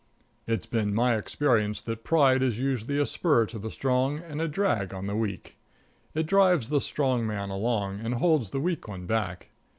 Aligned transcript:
It's 0.47 0.65
been 0.65 0.95
my 0.95 1.15
experience 1.15 1.79
that 1.83 2.03
pride 2.03 2.41
is 2.41 2.57
usually 2.57 2.97
a 2.97 3.05
spur 3.05 3.45
to 3.45 3.59
the 3.59 3.69
strong 3.69 4.17
and 4.17 4.41
a 4.41 4.47
drag 4.47 4.95
on 4.95 5.05
the 5.05 5.15
weak. 5.15 5.59
It 6.15 6.25
drives 6.25 6.69
the 6.69 6.81
strong 6.81 7.27
man 7.27 7.51
along 7.51 7.99
and 7.99 8.15
holds 8.15 8.49
the 8.49 8.59
weak 8.61 8.87
one 8.87 9.05
back. 9.05 9.49